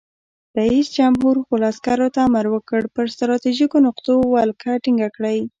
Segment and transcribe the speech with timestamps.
[0.59, 5.39] رئیس جمهور خپلو عسکرو ته امر وکړ؛ پر ستراتیژیکو نقطو ولکه ټینګه کړئ!